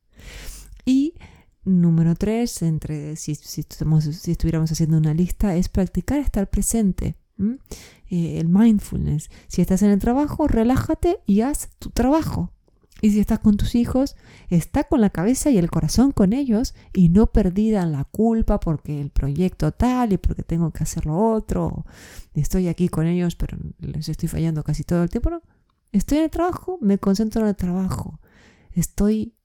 Y 0.85 1.15
número 1.63 2.15
tres, 2.15 2.61
entre, 2.61 3.15
si, 3.15 3.31
estuviéramos 3.31 4.71
haciendo 4.71 4.97
una 4.97 5.13
lista, 5.13 5.55
es 5.55 5.69
practicar 5.69 6.19
estar 6.19 6.49
presente. 6.49 7.15
Eh, 8.09 8.39
el 8.39 8.49
mindfulness. 8.49 9.29
Si 9.47 9.61
estás 9.61 9.81
en 9.81 9.91
el 9.91 9.99
trabajo, 9.99 10.47
relájate 10.47 11.19
y 11.25 11.41
haz 11.41 11.69
tu 11.79 11.89
trabajo. 11.89 12.51
Y 13.01 13.11
si 13.11 13.19
estás 13.19 13.39
con 13.39 13.57
tus 13.57 13.75
hijos, 13.75 14.15
está 14.49 14.83
con 14.83 15.01
la 15.01 15.09
cabeza 15.09 15.49
y 15.49 15.57
el 15.57 15.69
corazón 15.69 16.11
con 16.11 16.33
ellos 16.33 16.75
y 16.93 17.09
no 17.09 17.27
perdida 17.27 17.83
en 17.83 17.91
la 17.91 18.03
culpa 18.05 18.59
porque 18.59 18.99
el 18.99 19.09
proyecto 19.09 19.71
tal 19.71 20.13
y 20.13 20.17
porque 20.17 20.43
tengo 20.43 20.71
que 20.71 20.83
hacer 20.83 21.05
lo 21.05 21.17
otro. 21.17 21.85
Estoy 22.33 22.67
aquí 22.67 22.89
con 22.89 23.07
ellos, 23.07 23.35
pero 23.35 23.57
les 23.79 24.09
estoy 24.09 24.29
fallando 24.29 24.63
casi 24.63 24.83
todo 24.83 25.03
el 25.03 25.09
tiempo. 25.09 25.29
No, 25.29 25.41
estoy 25.91 26.19
en 26.19 26.23
el 26.25 26.29
trabajo, 26.29 26.77
me 26.81 26.97
concentro 26.97 27.41
en 27.41 27.49
el 27.49 27.55
trabajo. 27.55 28.19
Estoy 28.71 29.35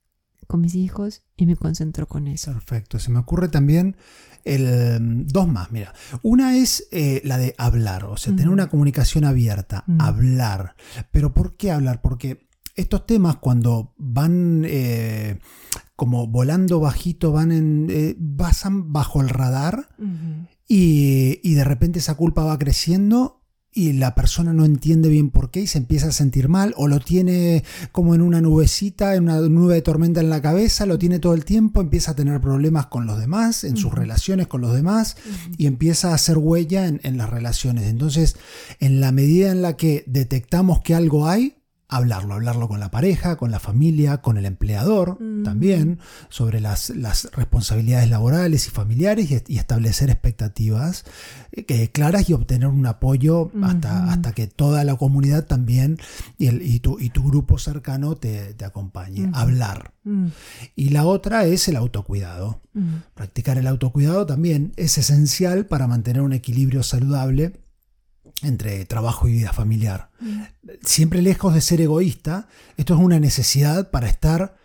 con 0.47 0.61
mis 0.61 0.75
hijos 0.75 1.23
y 1.37 1.47
me 1.47 1.57
concentro 1.57 2.07
con 2.07 2.29
eso. 2.29 2.53
Perfecto. 2.53 2.99
Se 2.99 3.11
me 3.11 3.19
ocurre 3.19 3.49
también 3.49 3.97
el, 4.45 5.27
dos 5.27 5.49
más, 5.49 5.71
mira. 5.73 5.95
Una 6.23 6.57
es 6.57 6.87
eh, 6.91 7.23
la 7.25 7.39
de 7.39 7.55
hablar, 7.59 8.05
o 8.05 8.17
sea, 8.17 8.35
tener 8.35 8.51
una 8.51 8.69
comunicación 8.69 9.25
abierta, 9.25 9.85
hablar. 9.99 10.77
Pero 11.11 11.33
¿por 11.33 11.57
qué 11.57 11.71
hablar? 11.71 12.01
Porque 12.03 12.47
estos 12.75 13.07
temas 13.07 13.37
cuando 13.37 13.95
van 13.97 14.65
eh, 14.67 15.39
como 15.97 16.27
volando 16.27 16.81
bajito, 16.81 17.33
van 17.33 17.53
en, 17.53 17.87
eh, 17.91 18.17
pasan 18.37 18.93
bajo 18.93 19.21
el 19.21 19.29
radar 19.29 19.89
y, 20.67 21.55
de 21.55 21.65
repente 21.65 22.01
esa 22.01 22.15
culpa 22.15 22.45
va 22.45 22.59
creciendo 22.59 23.41
y 23.77 23.93
la 23.93 24.15
persona 24.15 24.53
no 24.53 24.65
entiende 24.65 25.09
bien 25.09 25.31
por 25.31 25.51
qué 25.51 25.63
y 25.63 25.67
se 25.67 25.79
empieza 25.79 26.09
a 26.09 26.13
sentir 26.13 26.49
mal 26.49 26.75
o 26.77 26.87
lo 26.87 27.01
tiene 27.01 27.65
como 27.91 28.15
en 28.15 28.23
una 28.23 28.41
nubecita, 28.41 29.17
en 29.17 29.25
una 29.25 29.41
nube 29.41 29.75
de 29.75 29.83
tormenta 29.83 30.21
en 30.21 30.31
la 30.31 30.41
cabeza, 30.41 30.87
lo 30.87 30.97
tiene 30.97 31.19
todo 31.19 31.35
el 31.35 31.45
tiempo, 31.45 31.81
empieza 31.81 32.13
a 32.13 32.17
tener 32.17 32.41
problemas 32.41 32.87
con 32.87 33.07
los 33.07 33.19
demás, 33.19 33.65
en 33.65 33.77
sus 33.77 33.93
relaciones 33.93 34.47
con 34.47 34.61
los 34.61 34.75
demás 34.75 35.17
y 35.59 35.67
empieza 35.67 36.11
a 36.11 36.15
hacer 36.15 36.39
huella 36.39 36.87
en, 36.87 37.17
las 37.17 37.29
relaciones. 37.29 37.85
Entonces, 37.87 38.37
en 38.79 39.01
la 39.01 39.11
medida 39.11 39.51
en 39.51 39.61
la 39.61 39.77
que 39.77 40.05
detectamos 40.07 40.81
que 40.81 40.95
algo 40.95 41.27
hay, 41.27 41.57
hablarlo, 41.97 42.35
hablarlo 42.35 42.69
con 42.69 42.81
la 42.81 42.91
pareja, 42.91 43.37
con 43.37 43.51
la 43.51 43.61
familia, 43.61 44.19
con 44.19 44.37
el 44.37 44.47
empleador 44.47 45.19
también, 45.45 45.99
sobre 46.29 46.61
las, 46.61 46.93
responsabilidades 47.33 48.09
laborales 48.11 48.67
y 48.67 48.71
familiares 48.71 49.31
y, 49.49 49.59
establecer 49.59 50.11
expectativas 50.11 51.05
eh, 51.53 51.89
claras 51.89 52.29
y 52.29 52.33
obtener 52.33 52.69
un 52.69 52.87
apoyo 52.87 53.51
hasta, 53.63 54.11
hasta 54.11 54.33
que 54.33 54.47
toda 54.47 54.85
la 54.85 54.97
comunidad 54.97 55.47
también 55.47 55.99
y, 56.39 56.47
el, 56.47 56.63
y, 56.63 56.81
tu, 56.81 56.99
y 56.99 57.11
tu 57.11 57.25
grupo 57.25 57.59
cercano 57.59 58.17
te, 58.17 58.55
acompañe. 58.65 59.31
Hablar. 59.33 59.93
Y 60.77 60.91
la 60.91 61.05
otra 61.05 61.45
es 61.45 61.69
el 61.69 61.77
autocuidado. 61.77 62.61
Practicar 63.15 63.59
el 63.59 63.67
autocuidado 63.67 64.27
también 64.27 64.73
es 64.77 64.99
esencial 64.99 65.67
para 65.67 65.87
mantener 65.87 66.23
un 66.23 66.33
equilibrio 66.33 66.83
saludable 66.83 67.53
entre 68.43 68.85
trabajo 68.85 69.29
y 69.29 69.33
vida 69.33 69.53
familiar. 69.53 70.11
Mm. 70.21 70.43
Siempre 70.83 71.23
lejos 71.23 71.55
de 71.55 71.61
ser 71.61 71.81
egoísta, 71.81 72.49
esto 72.77 72.95
es 72.95 73.01
una 73.01 73.21
necesidad 73.21 73.91
para 73.91 74.09
estar 74.09 74.57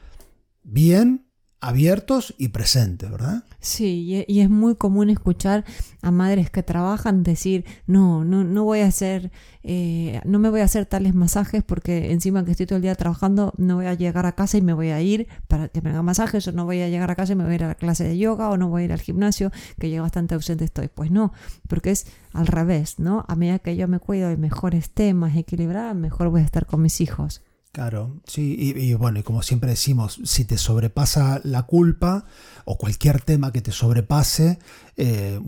bien 0.63 1.28
abiertos 1.61 2.33
y 2.37 2.49
presentes, 2.49 3.11
¿verdad? 3.11 3.43
Sí, 3.59 4.23
y 4.27 4.39
es 4.39 4.49
muy 4.49 4.75
común 4.75 5.09
escuchar 5.09 5.65
a 6.01 6.11
madres 6.11 6.49
que 6.49 6.63
trabajan 6.63 7.23
decir, 7.23 7.65
no, 7.85 8.23
no, 8.23 8.45
no 8.45 8.63
voy 8.63 8.79
a 8.79 8.87
hacer, 8.87 9.31
eh, 9.63 10.21
no 10.23 10.39
me 10.39 10.49
voy 10.49 10.61
a 10.61 10.63
hacer 10.63 10.85
tales 10.85 11.13
masajes 11.13 11.61
porque 11.63 12.11
encima 12.11 12.45
que 12.45 12.51
estoy 12.51 12.65
todo 12.65 12.77
el 12.77 12.83
día 12.83 12.95
trabajando, 12.95 13.53
no 13.57 13.75
voy 13.75 13.87
a 13.87 13.93
llegar 13.93 14.25
a 14.25 14.31
casa 14.31 14.57
y 14.57 14.61
me 14.61 14.73
voy 14.73 14.89
a 14.89 15.01
ir 15.01 15.27
para 15.49 15.67
que 15.67 15.81
me 15.81 15.89
haga 15.89 16.01
masajes, 16.01 16.47
o 16.47 16.53
no 16.53 16.63
voy 16.63 16.81
a 16.81 16.87
llegar 16.87 17.11
a 17.11 17.15
casa 17.15 17.33
y 17.33 17.35
me 17.35 17.43
voy 17.43 17.53
a 17.53 17.55
ir 17.55 17.63
a 17.65 17.67
la 17.69 17.75
clase 17.75 18.05
de 18.05 18.17
yoga, 18.17 18.49
o 18.49 18.55
no 18.55 18.69
voy 18.69 18.83
a 18.83 18.85
ir 18.85 18.93
al 18.93 19.01
gimnasio, 19.01 19.51
que 19.77 19.89
ya 19.89 20.01
bastante 20.01 20.35
ausente 20.35 20.63
estoy. 20.63 20.87
Pues 20.87 21.11
no, 21.11 21.33
porque 21.67 21.91
es 21.91 22.07
al 22.31 22.47
revés, 22.47 22.99
¿no? 22.99 23.25
A 23.27 23.35
medida 23.35 23.59
que 23.59 23.75
yo 23.75 23.89
me 23.89 23.99
cuido 23.99 24.31
y 24.31 24.37
mejor 24.37 24.75
esté, 24.75 25.13
más 25.13 25.35
equilibrada, 25.35 25.93
mejor 25.93 26.29
voy 26.29 26.41
a 26.41 26.45
estar 26.45 26.65
con 26.65 26.81
mis 26.81 27.01
hijos. 27.01 27.41
Claro, 27.71 28.19
sí, 28.25 28.55
y, 28.57 28.93
bueno, 28.95 29.19
y 29.19 29.23
como 29.23 29.43
siempre 29.43 29.69
decimos, 29.69 30.19
si 30.23 30.43
te 30.43 30.57
sobrepasa 30.57 31.39
la 31.43 31.63
culpa 31.63 32.25
o 32.65 32.79
cualquier 32.79 33.21
tema 33.21 33.51
que 33.51 33.61
te 33.61 33.71
sobrepase, 33.71 34.57
eh, 34.97 35.39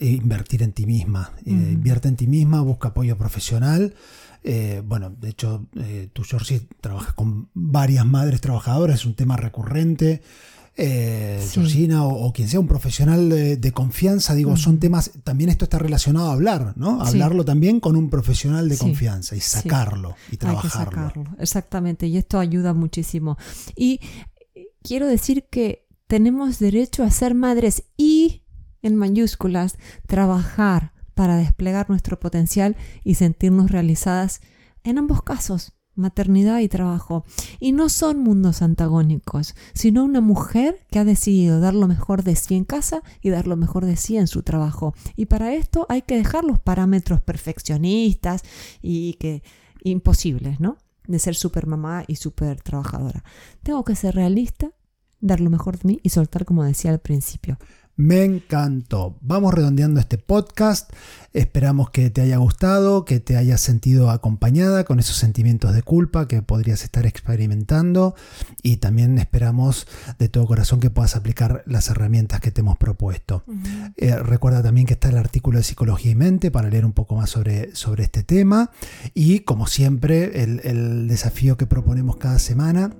invertir 0.00 0.64
en 0.64 0.72
ti 0.72 0.86
misma. 0.86 1.34
Eh, 1.46 1.50
invierte 1.50 2.08
en 2.08 2.16
ti 2.16 2.26
misma, 2.26 2.62
busca 2.62 2.88
apoyo 2.88 3.16
profesional. 3.16 3.94
Eh, 4.42 4.82
bueno, 4.84 5.10
de 5.10 5.28
hecho, 5.28 5.66
tú, 6.12 6.24
Georgie, 6.24 6.66
trabajas 6.80 7.14
con 7.14 7.48
varias 7.54 8.04
madres 8.04 8.40
trabajadoras, 8.40 9.00
es 9.00 9.06
un 9.06 9.14
tema 9.14 9.36
recurrente 9.36 10.20
eh, 10.80 11.44
Georgina 11.50 12.04
o, 12.04 12.32
quien 12.32 12.48
sea 12.48 12.60
un 12.60 12.68
profesional 12.68 13.28
de, 13.28 13.72
confianza, 13.72 14.34
digo, 14.34 14.56
son 14.56 14.78
temas, 14.78 15.10
también 15.24 15.50
esto 15.50 15.64
está 15.64 15.78
relacionado 15.80 16.30
a 16.30 16.32
hablar, 16.34 16.74
¿no? 16.76 17.02
Hablarlo 17.02 17.44
también 17.44 17.80
con 17.80 17.96
un 17.96 18.08
profesional 18.10 18.68
de 18.68 18.78
confianza 18.78 19.34
y 19.34 19.40
sacarlo 19.40 20.14
y 20.30 20.36
trabajarlo. 20.36 20.92
sacarlo, 20.92 21.36
exactamente, 21.40 22.06
y 22.06 22.16
esto 22.16 22.38
ayuda 22.38 22.74
muchísimo. 22.74 23.36
Y 23.74 24.00
quiero 24.82 25.08
decir 25.08 25.46
que 25.50 25.88
tenemos 26.06 26.60
derecho 26.60 27.02
a 27.02 27.10
ser 27.10 27.34
madres 27.34 27.82
y, 27.96 28.44
en 28.80 28.94
mayúsculas, 28.94 29.78
trabajar 30.06 30.92
para 31.14 31.36
desplegar 31.36 31.90
nuestro 31.90 32.20
potencial 32.20 32.76
y 33.02 33.16
sentirnos 33.16 33.72
realizadas 33.72 34.40
en 34.84 34.98
ambos 34.98 35.22
casos 35.22 35.77
maternidad 35.98 36.60
y 36.60 36.68
trabajo. 36.68 37.24
Y 37.60 37.72
no 37.72 37.88
son 37.88 38.20
mundos 38.20 38.62
antagónicos, 38.62 39.54
sino 39.74 40.04
una 40.04 40.20
mujer 40.20 40.86
que 40.90 40.98
ha 40.98 41.04
decidido 41.04 41.60
dar 41.60 41.74
lo 41.74 41.88
mejor 41.88 42.22
de 42.22 42.36
sí 42.36 42.54
en 42.54 42.64
casa 42.64 43.02
y 43.20 43.30
dar 43.30 43.46
lo 43.46 43.56
mejor 43.56 43.84
de 43.84 43.96
sí 43.96 44.16
en 44.16 44.26
su 44.26 44.42
trabajo. 44.42 44.94
Y 45.16 45.26
para 45.26 45.54
esto 45.54 45.86
hay 45.88 46.02
que 46.02 46.16
dejar 46.16 46.44
los 46.44 46.58
parámetros 46.58 47.20
perfeccionistas 47.20 48.42
y 48.80 49.14
que 49.14 49.42
imposibles, 49.82 50.60
¿no? 50.60 50.78
De 51.06 51.18
ser 51.18 51.34
super 51.34 51.66
mamá 51.66 52.04
y 52.06 52.16
super 52.16 52.60
trabajadora. 52.60 53.24
Tengo 53.62 53.84
que 53.84 53.96
ser 53.96 54.14
realista, 54.14 54.70
dar 55.20 55.40
lo 55.40 55.50
mejor 55.50 55.78
de 55.78 55.88
mí 55.88 56.00
y 56.02 56.10
soltar 56.10 56.44
como 56.44 56.64
decía 56.64 56.90
al 56.90 57.00
principio. 57.00 57.58
Me 57.98 58.22
encantó. 58.22 59.18
Vamos 59.22 59.52
redondeando 59.52 59.98
este 59.98 60.18
podcast. 60.18 60.88
Esperamos 61.32 61.90
que 61.90 62.10
te 62.10 62.20
haya 62.20 62.36
gustado, 62.36 63.04
que 63.04 63.18
te 63.18 63.36
hayas 63.36 63.60
sentido 63.60 64.10
acompañada 64.10 64.84
con 64.84 65.00
esos 65.00 65.16
sentimientos 65.16 65.74
de 65.74 65.82
culpa 65.82 66.28
que 66.28 66.40
podrías 66.40 66.84
estar 66.84 67.06
experimentando 67.06 68.14
y 68.62 68.76
también 68.76 69.18
esperamos 69.18 69.88
de 70.16 70.28
todo 70.28 70.46
corazón 70.46 70.78
que 70.78 70.90
puedas 70.90 71.16
aplicar 71.16 71.64
las 71.66 71.88
herramientas 71.88 72.40
que 72.40 72.52
te 72.52 72.60
hemos 72.60 72.76
propuesto. 72.76 73.42
Eh, 73.96 74.14
recuerda 74.14 74.62
también 74.62 74.86
que 74.86 74.92
está 74.92 75.08
el 75.08 75.18
artículo 75.18 75.58
de 75.58 75.64
Psicología 75.64 76.12
y 76.12 76.14
Mente 76.14 76.52
para 76.52 76.70
leer 76.70 76.84
un 76.84 76.92
poco 76.92 77.16
más 77.16 77.30
sobre, 77.30 77.74
sobre 77.74 78.04
este 78.04 78.22
tema 78.22 78.70
y 79.12 79.40
como 79.40 79.66
siempre 79.66 80.44
el, 80.44 80.60
el 80.62 81.08
desafío 81.08 81.56
que 81.56 81.66
proponemos 81.66 82.16
cada 82.16 82.38
semana 82.38 82.92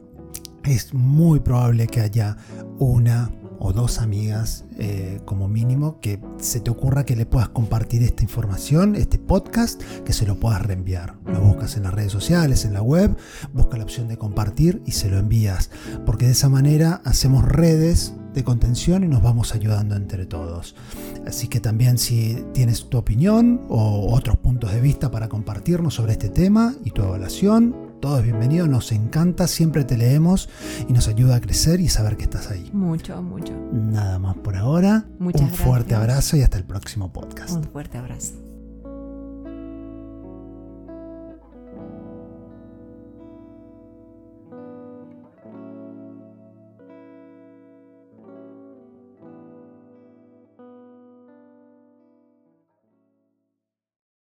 es 0.65 0.93
muy 0.93 1.39
probable 1.39 1.87
que 1.87 2.01
haya 2.01 2.37
una 2.79 3.31
o 3.59 3.73
dos 3.73 3.99
amigas 3.99 4.65
eh, 4.79 5.21
como 5.25 5.49
mínimo 5.49 6.01
que 6.01 6.21
se 6.39 6.61
te 6.61 6.71
ocurra 6.71 7.05
que 7.05 7.17
le 7.17 7.27
puedas 7.27 7.49
compartir 7.49 8.03
esta 8.03 8.23
información, 8.23 8.95
este 8.95 9.19
podcast, 9.19 9.83
que 10.05 10.13
se 10.13 10.27
lo 10.27 10.37
puedas 10.37 10.63
reenviar. 10.63 11.17
Lo 11.27 11.41
buscas 11.41 11.77
en 11.77 11.85
las 11.85 11.95
redes 11.95 12.13
sociales, 12.13 12.65
en 12.65 12.73
la 12.73 12.83
web, 12.83 13.17
busca 13.53 13.77
la 13.77 13.85
opción 13.85 14.09
de 14.09 14.17
compartir 14.17 14.83
y 14.87 14.93
se 14.93 15.11
lo 15.11 15.19
envías. 15.19 15.71
Porque 16.07 16.27
de 16.27 16.33
esa 16.33 16.49
manera 16.49 17.01
hacemos 17.05 17.45
redes 17.45 18.15
de 18.35 18.45
contención 18.45 19.05
y 19.05 19.09
nos 19.09 19.23
vamos 19.23 19.55
ayudando 19.55 19.97
entre 19.97 20.27
todos. 20.27 20.77
Así 21.27 21.49
que 21.49 21.61
también 21.61 21.99
si 21.99 22.45
tienes 22.53 22.89
tu 22.89 22.99
opinión 22.99 23.63
o 23.69 24.15
otros 24.15 24.37
puntos 24.37 24.73
de 24.73 24.81
vista 24.81 25.11
para 25.11 25.29
compartirnos 25.29 25.95
sobre 25.95 26.13
este 26.13 26.29
tema 26.29 26.75
y 26.85 26.91
tu 26.91 27.03
evaluación, 27.03 27.88
todo 28.01 28.19
es 28.19 28.25
bienvenido, 28.25 28.67
nos 28.67 28.93
encanta, 28.93 29.47
siempre 29.49 29.85
te 29.85 29.97
leemos 29.97 30.49
y 30.89 30.93
nos 30.93 31.09
ayuda 31.09 31.37
a 31.37 31.41
crecer 31.41 31.81
y 31.81 31.89
saber 31.89 32.17
que 32.17 32.25
estás 32.25 32.51
ahí. 32.51 32.71
Mucho, 32.73 33.21
mucho. 33.23 33.53
Nada 33.73 34.19
más 34.19 34.37
por 34.37 34.57
ahora. 34.57 35.07
Muchas 35.19 35.43
Un 35.43 35.51
fuerte 35.51 35.91
gracias. 35.91 36.01
abrazo 36.01 36.37
y 36.37 36.43
hasta 36.43 36.59
el 36.59 36.65
próximo 36.65 37.13
podcast. 37.13 37.51
Un 37.57 37.65
fuerte 37.65 37.99
abrazo. 37.99 38.48